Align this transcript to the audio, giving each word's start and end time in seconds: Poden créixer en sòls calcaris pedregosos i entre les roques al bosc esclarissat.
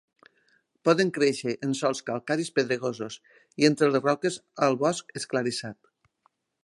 Poden 0.87 1.09
créixer 1.17 1.51
en 1.67 1.75
sòls 1.81 2.01
calcaris 2.07 2.49
pedregosos 2.55 3.19
i 3.65 3.67
entre 3.69 3.91
les 3.93 4.03
roques 4.07 4.41
al 4.69 4.79
bosc 4.87 5.15
esclarissat. 5.23 5.81